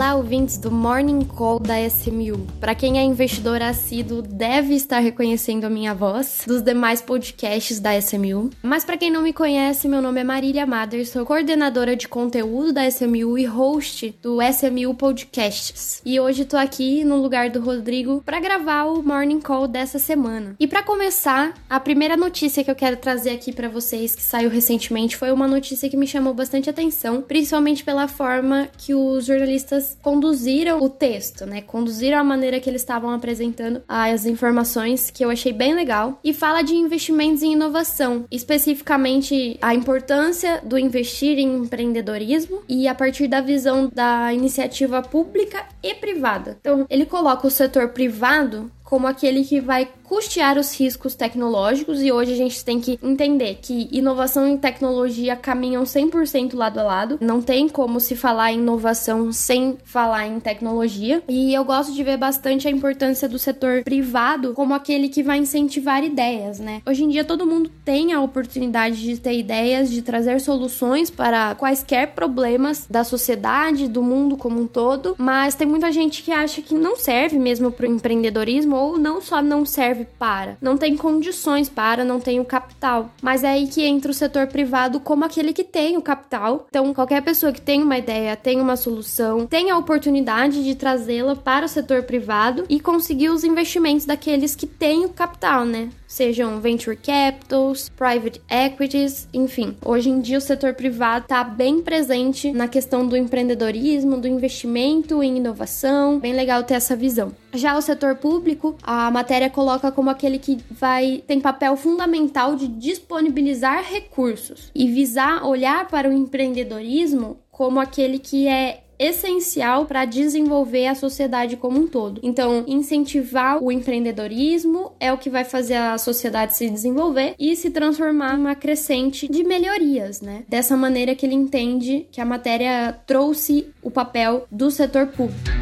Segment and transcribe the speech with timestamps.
[0.00, 2.46] Olá, ouvintes do Morning Call da SMU.
[2.58, 7.94] Para quem é investidor assíduo, deve estar reconhecendo a minha voz dos demais podcasts da
[7.98, 8.48] SMU.
[8.62, 12.72] Mas para quem não me conhece, meu nome é Marília Mader, sou coordenadora de conteúdo
[12.72, 16.00] da SMU e host do SMU Podcasts.
[16.02, 20.56] E hoje tô aqui no lugar do Rodrigo para gravar o Morning Call dessa semana.
[20.58, 24.48] E para começar, a primeira notícia que eu quero trazer aqui para vocês que saiu
[24.48, 29.89] recentemente foi uma notícia que me chamou bastante atenção, principalmente pela forma que os jornalistas
[30.02, 31.60] conduziram o texto, né?
[31.62, 36.18] Conduziram a maneira que eles estavam apresentando as informações, que eu achei bem legal.
[36.24, 42.94] E fala de investimentos em inovação, especificamente a importância do investir em empreendedorismo e a
[42.94, 46.56] partir da visão da iniciativa pública e privada.
[46.60, 52.10] Então, ele coloca o setor privado como aquele que vai custear os riscos tecnológicos e
[52.10, 57.18] hoje a gente tem que entender que inovação e tecnologia caminham 100% lado a lado.
[57.20, 61.22] Não tem como se falar em inovação sem falar em tecnologia.
[61.28, 65.38] E eu gosto de ver bastante a importância do setor privado como aquele que vai
[65.38, 66.82] incentivar ideias, né?
[66.84, 71.54] Hoje em dia todo mundo tem a oportunidade de ter ideias, de trazer soluções para
[71.54, 76.60] quaisquer problemas da sociedade, do mundo como um todo, mas tem muita gente que acha
[76.60, 80.96] que não serve mesmo para o empreendedorismo ou não só não serve para, não tem
[80.96, 83.10] condições para, não tem o capital.
[83.20, 86.66] Mas é aí que entra o setor privado como aquele que tem o capital.
[86.68, 91.36] Então, qualquer pessoa que tem uma ideia, tem uma solução, tem a oportunidade de trazê-la
[91.36, 95.90] para o setor privado e conseguir os investimentos daqueles que têm o capital, né?
[96.10, 99.76] Sejam venture capitals, private equities, enfim.
[99.84, 105.22] Hoje em dia o setor privado está bem presente na questão do empreendedorismo, do investimento
[105.22, 106.18] em inovação.
[106.18, 107.32] Bem legal ter essa visão.
[107.54, 112.68] Já o setor público, a matéria coloca como aquele que vai tem papel fundamental de
[112.68, 120.86] disponibilizar recursos e visar olhar para o empreendedorismo como aquele que é essencial para desenvolver
[120.86, 122.20] a sociedade como um todo.
[122.22, 127.70] Então, incentivar o empreendedorismo é o que vai fazer a sociedade se desenvolver e se
[127.70, 130.44] transformar numa crescente de melhorias, né?
[130.46, 135.59] Dessa maneira que ele entende que a matéria trouxe o papel do setor público.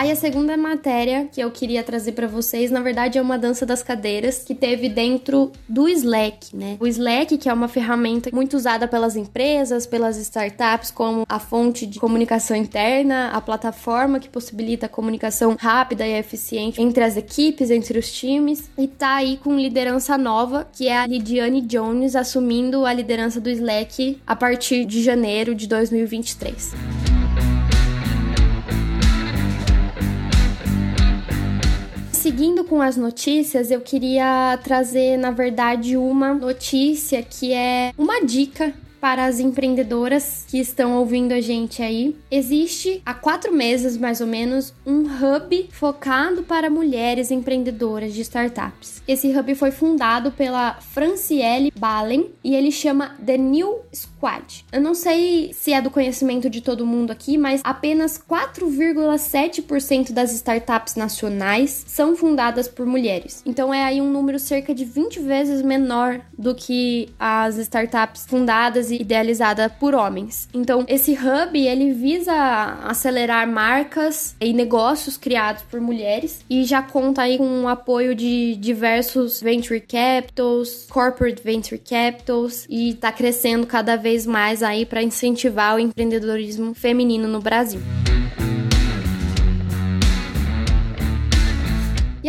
[0.00, 3.66] Aí a segunda matéria que eu queria trazer para vocês, na verdade, é uma dança
[3.66, 6.78] das cadeiras que teve dentro do Slack, né?
[6.80, 11.86] O Slack, que é uma ferramenta muito usada pelas empresas, pelas startups como a fonte
[11.86, 17.70] de comunicação interna, a plataforma que possibilita a comunicação rápida e eficiente entre as equipes,
[17.70, 22.86] entre os times, e tá aí com liderança nova, que é a Lidiane Jones assumindo
[22.86, 26.89] a liderança do Slack a partir de janeiro de 2023.
[32.30, 38.72] Seguindo com as notícias, eu queria trazer, na verdade, uma notícia que é uma dica
[39.00, 42.14] para as empreendedoras que estão ouvindo a gente aí.
[42.30, 49.02] Existe há quatro meses, mais ou menos, um hub focado para mulheres empreendedoras de startups.
[49.08, 53.80] Esse hub foi fundado pela Franciele Balen e ele chama The New
[54.20, 54.66] Squad.
[54.70, 60.32] Eu não sei se é do conhecimento de todo mundo aqui, mas apenas 4,7% das
[60.32, 63.42] startups nacionais são fundadas por mulheres.
[63.46, 68.90] Então é aí um número cerca de 20 vezes menor do que as startups fundadas
[68.90, 70.48] idealizada por homens.
[70.52, 72.34] Então, esse hub, ele visa
[72.84, 78.56] acelerar marcas e negócios criados por mulheres e já conta aí com o apoio de
[78.56, 85.76] diversos venture capitals, corporate venture capitals e está crescendo cada vez mais aí para incentivar
[85.76, 87.80] o empreendedorismo feminino no Brasil.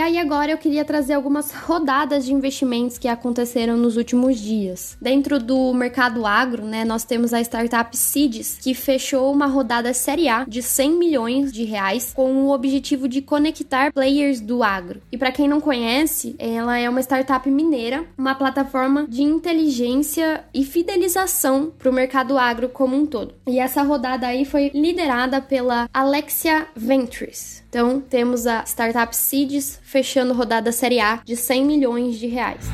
[0.02, 4.98] Aí agora eu queria trazer algumas rodadas de investimentos que aconteceram nos últimos dias.
[5.02, 10.28] Dentro do mercado agro, né, nós temos a startup Seeds, que fechou uma rodada série
[10.28, 15.02] A de 100 milhões de reais com o objetivo de conectar players do agro.
[15.12, 20.64] E para quem não conhece, ela é uma startup mineira, uma plataforma de inteligência e
[20.64, 23.36] fidelização para o mercado agro como um todo.
[23.48, 27.62] E essa rodada aí foi liderada pela Alexia Ventures.
[27.72, 32.66] Então, temos a startup Seeds fechando rodada Série A de 100 milhões de reais.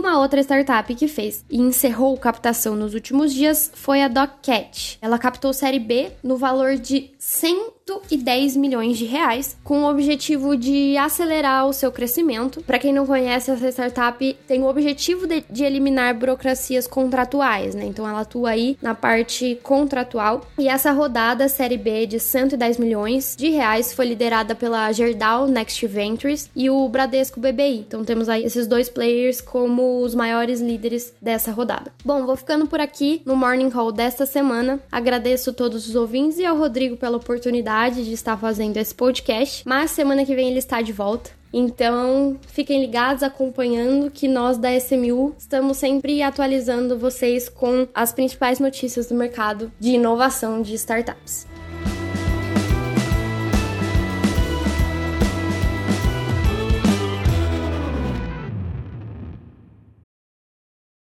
[0.00, 4.98] uma outra startup que fez e encerrou captação nos últimos dias foi a DocCat.
[5.00, 10.96] Ela captou série B no valor de 110 milhões de reais, com o objetivo de
[10.96, 12.62] acelerar o seu crescimento.
[12.62, 17.84] Para quem não conhece, essa startup tem o objetivo de, de, eliminar burocracias contratuais, né?
[17.84, 20.46] Então ela atua aí na parte contratual.
[20.58, 25.86] E essa rodada, série B de 110 milhões de reais, foi liderada pela Gerdau Next
[25.86, 27.80] Ventures e o Bradesco BBI.
[27.86, 31.92] Então temos aí esses dois players como os maiores líderes dessa rodada.
[32.02, 34.80] Bom, vou ficando por aqui no Morning Call desta semana.
[34.90, 39.90] Agradeço todos os ouvintes e ao Rodrigo pela oportunidade de estar fazendo esse podcast, mas
[39.90, 41.30] semana que vem ele está de volta.
[41.52, 48.60] Então, fiquem ligados, acompanhando que nós da SMU estamos sempre atualizando vocês com as principais
[48.60, 51.48] notícias do mercado de inovação de startups.